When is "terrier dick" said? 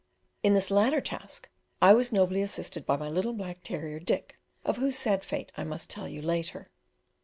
3.61-4.35